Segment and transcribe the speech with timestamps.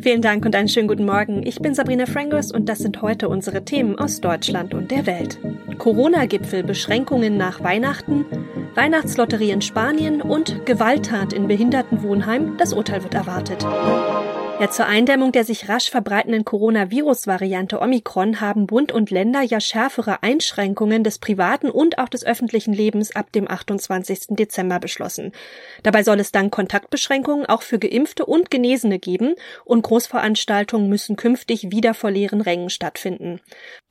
[0.00, 1.46] Vielen Dank und einen schönen guten Morgen.
[1.46, 5.38] Ich bin Sabrina Frangos und das sind heute unsere Themen aus Deutschland und der Welt.
[5.76, 8.24] Corona-Gipfel, Beschränkungen nach Weihnachten,
[8.74, 12.56] Weihnachtslotterie in Spanien und Gewalttat in Behindertenwohnheim.
[12.56, 13.66] Das Urteil wird erwartet.
[14.60, 20.22] Ja, zur Eindämmung der sich rasch verbreitenden Coronavirus-Variante Omikron haben Bund und Länder ja schärfere
[20.22, 24.36] Einschränkungen des privaten und auch des öffentlichen Lebens ab dem 28.
[24.36, 25.32] Dezember beschlossen.
[25.82, 29.34] Dabei soll es dann Kontaktbeschränkungen auch für Geimpfte und Genesene geben
[29.64, 33.40] und Großveranstaltungen müssen künftig wieder vor leeren Rängen stattfinden.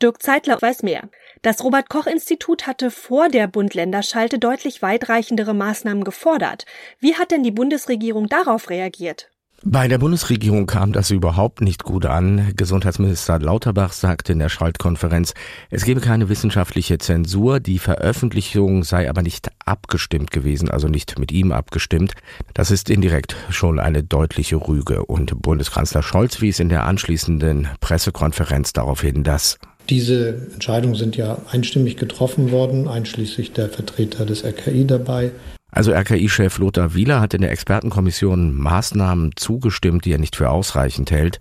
[0.03, 1.09] Dirk Zeitler weiß mehr.
[1.41, 6.67] Das Robert Koch Institut hatte vor der Bund-Länder-Schalte deutlich weitreichendere Maßnahmen gefordert.
[6.99, 9.31] Wie hat denn die Bundesregierung darauf reagiert?
[9.65, 12.53] Bei der Bundesregierung kam das überhaupt nicht gut an.
[12.55, 15.33] Gesundheitsminister Lauterbach sagte in der Schaltkonferenz,
[15.69, 21.33] es gebe keine wissenschaftliche Zensur, die Veröffentlichung sei aber nicht abgestimmt gewesen, also nicht mit
[21.33, 22.13] ihm abgestimmt.
[22.53, 28.71] Das ist indirekt schon eine deutliche Rüge und Bundeskanzler Scholz wies in der anschließenden Pressekonferenz
[28.71, 34.85] darauf hin, dass diese Entscheidungen sind ja einstimmig getroffen worden, einschließlich der Vertreter des RKI
[34.85, 35.31] dabei.
[35.71, 41.11] Also RKI-Chef Lothar Wieler hat in der Expertenkommission Maßnahmen zugestimmt, die er nicht für ausreichend
[41.11, 41.39] hält.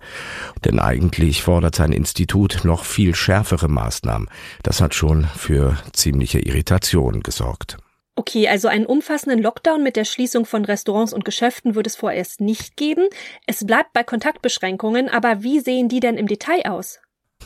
[0.65, 4.29] Denn eigentlich fordert sein Institut noch viel schärfere Maßnahmen.
[4.63, 7.77] Das hat schon für ziemliche Irritation gesorgt.
[8.15, 12.41] Okay, also einen umfassenden Lockdown mit der Schließung von Restaurants und Geschäften wird es vorerst
[12.41, 13.07] nicht geben.
[13.47, 16.99] Es bleibt bei Kontaktbeschränkungen, aber wie sehen die denn im Detail aus?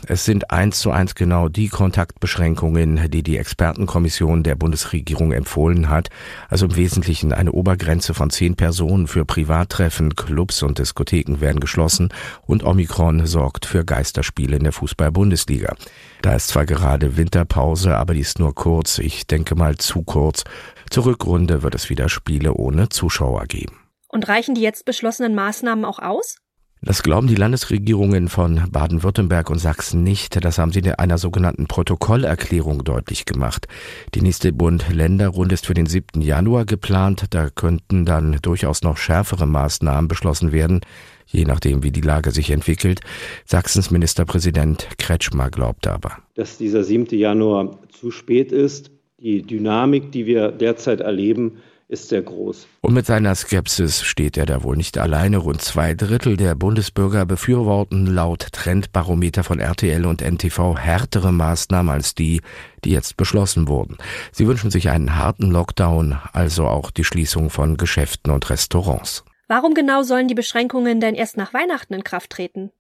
[0.06, 6.10] Es sind eins zu eins genau die Kontaktbeschränkungen, die die Expertenkommission der Bundesregierung empfohlen hat.
[6.50, 12.10] Also im Wesentlichen eine Obergrenze von zehn Personen für Privattreffen, Clubs und Diskotheken werden geschlossen
[12.46, 15.76] und Omikron sorgt für Geisterspiele in der Fußball-Bundesliga.
[16.22, 19.00] Da ist zwar gerade Winterpause, aber die ist nur kurz.
[19.00, 20.44] Ich denke mal zu kurz.
[20.90, 23.80] Zur Rückrunde wird es wieder Spiele ohne Zuschauer geben.
[24.10, 26.38] Und reichen die jetzt beschlossenen Maßnahmen auch aus?
[26.86, 30.44] Das glauben die Landesregierungen von Baden-Württemberg und Sachsen nicht.
[30.44, 33.70] Das haben sie in einer sogenannten Protokollerklärung deutlich gemacht.
[34.16, 36.22] Die nächste Bund-Länder-Runde ist für den 7.
[36.22, 37.28] Januar geplant.
[37.30, 40.82] Da könnten dann durchaus noch schärfere Maßnahmen beschlossen werden,
[41.26, 43.00] je nachdem, wie die Lage sich entwickelt.
[43.46, 46.18] Sachsens Ministerpräsident Kretschmer glaubt aber.
[46.36, 47.18] Dass dieser 7.
[47.18, 48.92] Januar zu spät ist.
[49.20, 51.60] Die Dynamik, die wir derzeit erleben,
[51.94, 52.68] ist sehr groß.
[52.82, 55.38] Und mit seiner Skepsis steht er da wohl nicht alleine.
[55.38, 62.16] Rund zwei Drittel der Bundesbürger befürworten laut Trendbarometer von RTL und NTV härtere Maßnahmen als
[62.16, 62.42] die,
[62.84, 63.98] die jetzt beschlossen wurden.
[64.32, 69.24] Sie wünschen sich einen harten Lockdown, also auch die Schließung von Geschäften und Restaurants.
[69.48, 72.72] Warum genau sollen die Beschränkungen denn erst nach Weihnachten in Kraft treten?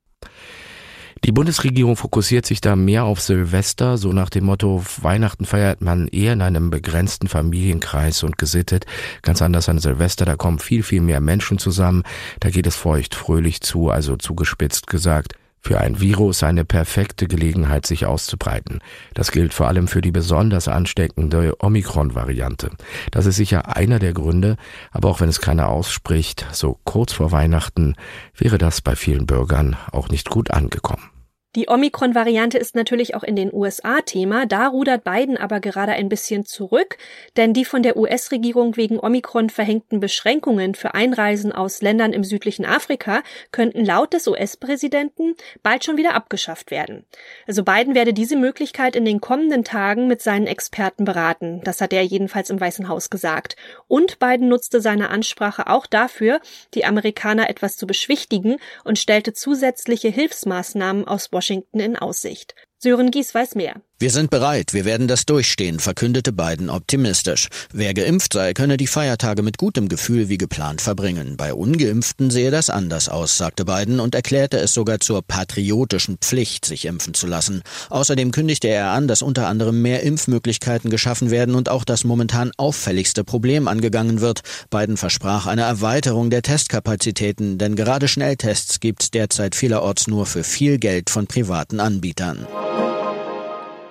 [1.25, 6.09] Die Bundesregierung fokussiert sich da mehr auf Silvester, so nach dem Motto, Weihnachten feiert man
[6.09, 8.85] eher in einem begrenzten Familienkreis und gesittet.
[9.22, 12.03] Ganz anders an Silvester, da kommen viel, viel mehr Menschen zusammen,
[12.41, 15.35] da geht es feucht fröhlich zu, also zugespitzt gesagt.
[15.61, 18.81] Für ein Virus eine perfekte Gelegenheit, sich auszubreiten.
[19.13, 22.72] Das gilt vor allem für die besonders ansteckende Omikron-Variante.
[23.11, 24.57] Das ist sicher einer der Gründe,
[24.91, 27.95] aber auch wenn es keiner ausspricht, so kurz vor Weihnachten
[28.35, 31.12] wäre das bei vielen Bürgern auch nicht gut angekommen.
[31.56, 34.47] Die Omikron-Variante ist natürlich auch in den USA Thema.
[34.47, 36.97] Da rudert Biden aber gerade ein bisschen zurück,
[37.38, 42.66] denn die von der US-Regierung wegen Omikron verhängten Beschränkungen für Einreisen aus Ländern im südlichen
[42.66, 43.22] Afrika
[43.52, 47.06] könnten laut des US-Präsidenten bald schon wieder abgeschafft werden.
[47.46, 51.62] Also Biden werde diese Möglichkeit in den kommenden Tagen mit seinen Experten beraten.
[51.64, 53.58] Das hat er jedenfalls im Weißen Haus gesagt.
[53.88, 56.41] Und Biden nutzte seine Ansprache auch dafür,
[56.74, 62.55] die Amerikaner etwas zu beschwichtigen und stellte zusätzliche Hilfsmaßnahmen aus Washington Washington in Aussicht.
[62.77, 63.81] Sören Gies weiß mehr.
[64.03, 67.47] Wir sind bereit, wir werden das durchstehen, verkündete Biden optimistisch.
[67.72, 71.38] Wer geimpft sei, könne die Feiertage mit gutem Gefühl wie geplant verbringen.
[71.38, 76.66] Bei ungeimpften sehe das anders aus, sagte Biden und erklärte es sogar zur patriotischen Pflicht,
[76.66, 77.62] sich impfen zu lassen.
[77.90, 82.52] Außerdem kündigte er an, dass unter anderem mehr Impfmöglichkeiten geschaffen werden und auch das momentan
[82.58, 84.41] auffälligste Problem angegangen wird.
[84.70, 90.44] Biden versprach eine Erweiterung der Testkapazitäten, denn gerade Schnelltests gibt es derzeit vielerorts nur für
[90.44, 92.46] viel Geld von privaten Anbietern.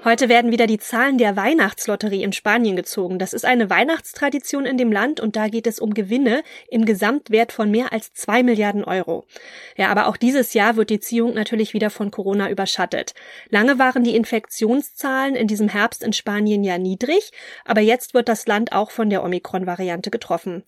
[0.04, 3.20] Heute werden wieder die Zahlen der Weihnachtslotterie in Spanien gezogen.
[3.20, 7.52] Das ist eine Weihnachtstradition in dem Land und da geht es um Gewinne im Gesamtwert
[7.52, 9.24] von mehr als zwei Milliarden Euro.
[9.76, 13.14] Ja, aber auch dieses Jahr wird die Ziehung natürlich wieder von Corona überschattet.
[13.48, 17.30] Lange waren die Infektionszahlen in diesem Herbst in Spanien ja niedrig,
[17.64, 20.64] aber jetzt wird das Land auch von der Omikron-Variante getroffen.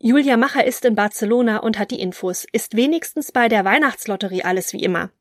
[0.00, 2.44] Julia Macher ist in Barcelona und hat die Infos.
[2.50, 5.12] Ist wenigstens bei der Weihnachtslotterie alles wie immer?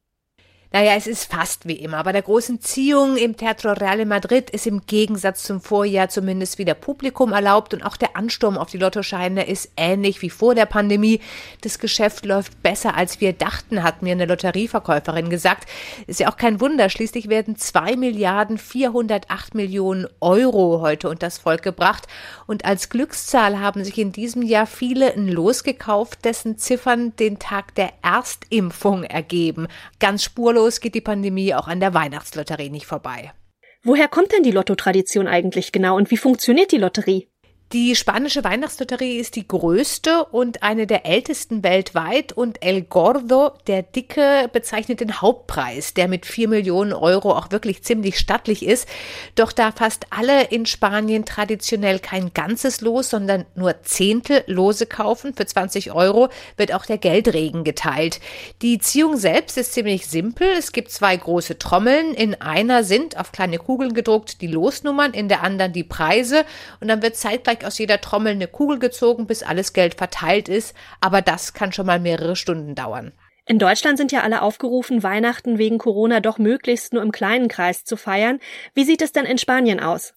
[0.74, 2.02] Naja, es ist fast wie immer.
[2.06, 6.76] Bei der großen Ziehung im Teatro Real Madrid ist im Gegensatz zum Vorjahr zumindest wieder
[6.76, 11.20] Publikum erlaubt und auch der Ansturm auf die Lottoscheine ist ähnlich wie vor der Pandemie.
[11.60, 15.68] Das Geschäft läuft besser, als wir dachten, hat mir eine Lotterieverkäuferin gesagt.
[16.08, 16.88] Ist ja auch kein Wunder.
[16.88, 22.08] Schließlich werden zwei Milliarden 408 Millionen Euro heute unter das Volk gebracht.
[22.48, 27.40] Und als Glückszahl haben sich in diesem Jahr viele ein Los gekauft, dessen Ziffern den
[27.40, 29.68] Tag der Erstimpfung ergeben.
[30.00, 33.34] Ganz spurlos Spurlos geht die Pandemie auch an der Weihnachtslotterie nicht vorbei.
[33.82, 37.31] Woher kommt denn die Lottotradition eigentlich genau und wie funktioniert die Lotterie?
[37.74, 43.82] Die spanische Weihnachtslotterie ist die größte und eine der ältesten weltweit und El Gordo, der
[43.82, 48.90] Dicke, bezeichnet den Hauptpreis, der mit vier Millionen Euro auch wirklich ziemlich stattlich ist.
[49.36, 55.34] Doch da fast alle in Spanien traditionell kein ganzes Los, sondern nur Zehntel Lose kaufen
[55.34, 56.28] für 20 Euro,
[56.58, 58.20] wird auch der Geldregen geteilt.
[58.62, 60.50] Die Ziehung selbst ist ziemlich simpel.
[60.58, 62.16] Es gibt zwei große Trommeln.
[62.16, 66.44] In einer sind auf kleine Kugeln gedruckt die Losnummern, in der anderen die Preise
[66.82, 70.76] und dann wird zeitgleich aus jeder Trommel eine Kugel gezogen, bis alles Geld verteilt ist,
[71.00, 73.12] aber das kann schon mal mehrere Stunden dauern.
[73.46, 77.84] In Deutschland sind ja alle aufgerufen, Weihnachten wegen Corona doch möglichst nur im kleinen Kreis
[77.84, 78.40] zu feiern.
[78.74, 80.14] Wie sieht es denn in Spanien aus?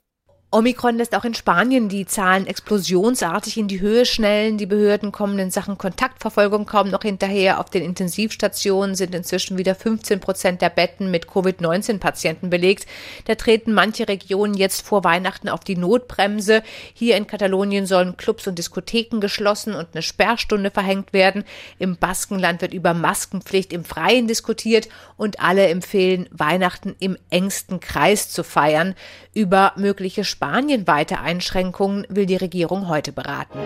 [0.55, 4.57] Omikron lässt auch in Spanien die Zahlen explosionsartig in die Höhe schnellen.
[4.57, 7.59] Die Behörden kommen in Sachen Kontaktverfolgung kaum noch hinterher.
[7.59, 12.87] Auf den Intensivstationen sind inzwischen wieder 15 Prozent der Betten mit Covid-19-Patienten belegt.
[13.25, 16.63] Da treten manche Regionen jetzt vor Weihnachten auf die Notbremse.
[16.93, 21.43] Hier in Katalonien sollen Clubs und Diskotheken geschlossen und eine Sperrstunde verhängt werden.
[21.81, 28.31] Im Baskenland wird über Maskenpflicht im Freien diskutiert und alle empfehlen, Weihnachten im engsten Kreis
[28.31, 28.95] zu feiern.
[29.35, 33.59] Über mögliche spanienweite Einschränkungen will die Regierung heute beraten.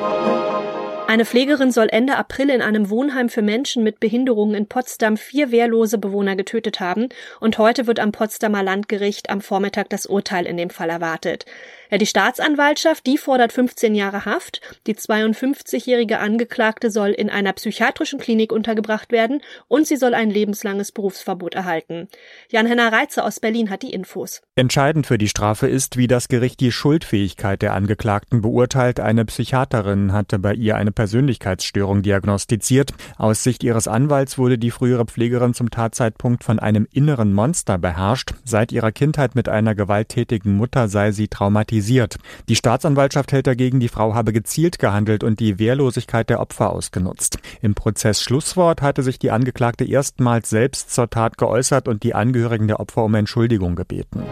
[1.09, 5.51] Eine Pflegerin soll Ende April in einem Wohnheim für Menschen mit Behinderungen in Potsdam vier
[5.51, 7.09] wehrlose Bewohner getötet haben
[7.41, 11.47] und heute wird am Potsdamer Landgericht am Vormittag das Urteil in dem Fall erwartet.
[11.91, 14.61] Ja, die Staatsanwaltschaft, die fordert 15 Jahre Haft.
[14.87, 20.93] Die 52-jährige Angeklagte soll in einer psychiatrischen Klinik untergebracht werden und sie soll ein lebenslanges
[20.93, 22.09] Berufsverbot erhalten.
[22.51, 24.43] Jan-Henner Reitze aus Berlin hat die Infos.
[24.55, 29.01] Entscheidend für die Strafe ist, wie das Gericht die Schuldfähigkeit der Angeklagten beurteilt.
[29.01, 32.93] Eine Psychiaterin hatte bei ihr eine Persönlichkeitsstörung diagnostiziert.
[33.17, 38.35] Aus Sicht ihres Anwalts wurde die frühere Pflegerin zum Tatzeitpunkt von einem inneren Monster beherrscht.
[38.45, 42.17] Seit ihrer Kindheit mit einer gewalttätigen Mutter sei sie traumatisiert kritisiert.
[42.49, 47.39] Die Staatsanwaltschaft hält dagegen, die Frau habe gezielt gehandelt und die Wehrlosigkeit der Opfer ausgenutzt.
[47.63, 52.67] Im Prozess Schlusswort hatte sich die Angeklagte erstmals selbst zur Tat geäußert und die Angehörigen
[52.67, 54.25] der Opfer um Entschuldigung gebeten.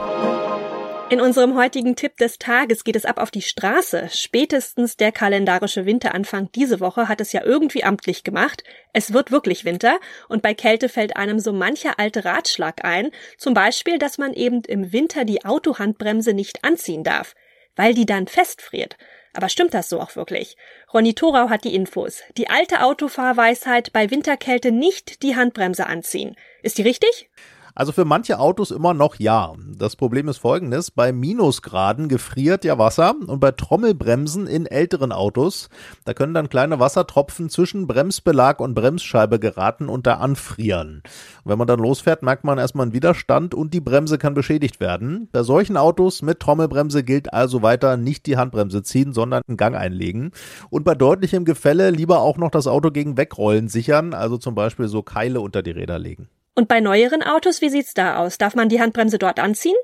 [1.08, 4.08] In unserem heutigen Tipp des Tages geht es ab auf die Straße.
[4.12, 8.64] Spätestens der kalendarische Winteranfang diese Woche hat es ja irgendwie amtlich gemacht.
[8.92, 13.12] Es wird wirklich Winter und bei Kälte fällt einem so mancher alte Ratschlag ein.
[13.38, 17.36] Zum Beispiel, dass man eben im Winter die Autohandbremse nicht anziehen darf,
[17.76, 18.96] weil die dann festfriert.
[19.32, 20.56] Aber stimmt das so auch wirklich?
[20.92, 22.22] Ronny Thorau hat die Infos.
[22.36, 26.34] Die alte Autofahrweisheit bei Winterkälte nicht die Handbremse anziehen.
[26.62, 27.28] Ist die richtig?
[27.76, 29.52] Also für manche Autos immer noch ja.
[29.76, 30.90] Das Problem ist folgendes.
[30.90, 35.68] Bei Minusgraden gefriert ja Wasser und bei Trommelbremsen in älteren Autos,
[36.06, 41.02] da können dann kleine Wassertropfen zwischen Bremsbelag und Bremsscheibe geraten und da anfrieren.
[41.44, 44.80] Und wenn man dann losfährt, merkt man erstmal einen Widerstand und die Bremse kann beschädigt
[44.80, 45.28] werden.
[45.30, 49.76] Bei solchen Autos mit Trommelbremse gilt also weiter nicht die Handbremse ziehen, sondern einen Gang
[49.76, 50.32] einlegen.
[50.70, 54.88] Und bei deutlichem Gefälle lieber auch noch das Auto gegen Wegrollen sichern, also zum Beispiel
[54.88, 56.30] so Keile unter die Räder legen.
[56.58, 58.38] Und bei neueren Autos, wie sieht's da aus?
[58.38, 59.76] Darf man die Handbremse dort anziehen?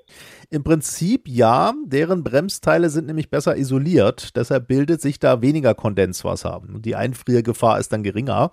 [0.48, 6.62] Im Prinzip ja, deren Bremsteile sind nämlich besser isoliert, deshalb bildet sich da weniger Kondenswasser.
[6.66, 8.50] Die Einfriergefahr ist dann geringer.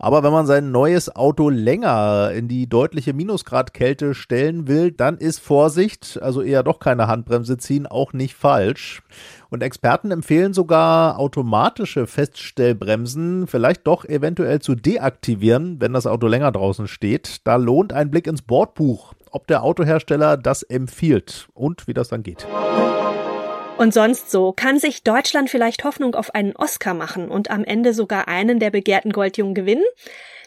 [0.00, 5.38] Aber wenn man sein neues Auto länger in die deutliche Minusgradkälte stellen will, dann ist
[5.38, 9.02] Vorsicht, also eher doch keine Handbremse ziehen, auch nicht falsch.
[9.50, 16.52] Und Experten empfehlen sogar automatische Feststellbremsen vielleicht doch eventuell zu deaktivieren, wenn das Auto länger
[16.52, 17.40] draußen steht.
[17.44, 22.22] Da lohnt ein Blick ins Bordbuch ob der Autohersteller das empfiehlt und wie das dann
[22.22, 22.46] geht.
[23.78, 27.94] Und sonst so, kann sich Deutschland vielleicht Hoffnung auf einen Oscar machen und am Ende
[27.94, 29.84] sogar einen der begehrten Goldjungen gewinnen?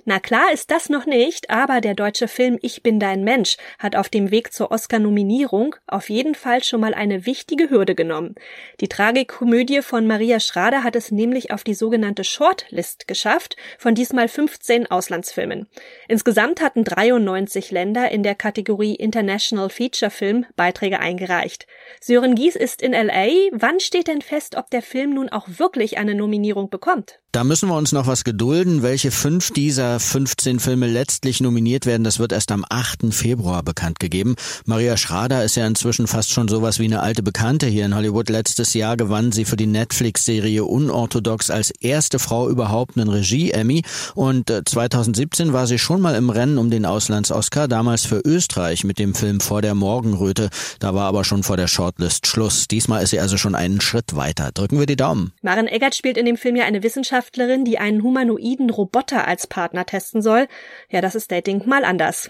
[0.06, 3.96] Na klar ist das noch nicht, aber der deutsche Film Ich bin dein Mensch hat
[3.96, 8.36] auf dem Weg zur Oscar-Nominierung auf jeden Fall schon mal eine wichtige Hürde genommen.
[8.82, 14.28] Die Tragikomödie von Maria Schrader hat es nämlich auf die sogenannte Shortlist geschafft, von diesmal
[14.28, 15.70] 15 Auslandsfilmen.
[16.10, 21.66] Insgesamt hatten 93 Länder in der Kategorie International Feature Film Beiträge eingereicht.
[22.02, 23.30] Sören Gies ist in LA.
[23.54, 27.23] Wann steht denn fest, ob der Film nun auch wirklich eine Nominierung bekommt?
[27.34, 28.84] Da müssen wir uns noch was gedulden.
[28.84, 33.12] Welche fünf dieser 15 Filme letztlich nominiert werden, das wird erst am 8.
[33.12, 34.36] Februar bekannt gegeben.
[34.68, 38.30] Maria Schrader ist ja inzwischen fast schon sowas wie eine alte Bekannte hier in Hollywood.
[38.30, 43.82] Letztes Jahr gewann sie für die Netflix-Serie Unorthodox als erste Frau überhaupt einen Regie-Emmy.
[44.14, 48.84] Und 2017 äh, war sie schon mal im Rennen um den Auslands-Oscar, damals für Österreich
[48.84, 50.52] mit dem Film Vor der Morgenröte.
[50.78, 52.68] Da war aber schon vor der Shortlist Schluss.
[52.68, 54.52] Diesmal ist sie also schon einen Schritt weiter.
[54.54, 55.32] Drücken wir die Daumen.
[55.42, 56.84] Maren Eggert spielt in dem Film ja eine
[57.24, 60.48] Wissenschaftlerin, die einen humanoiden Roboter als Partner testen soll.
[60.90, 62.30] Ja, das ist Dating mal anders.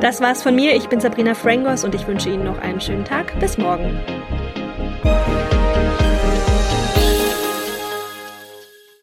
[0.00, 0.74] Das war's von mir.
[0.74, 3.38] Ich bin Sabrina Frangos und ich wünsche Ihnen noch einen schönen Tag.
[3.40, 4.00] Bis morgen.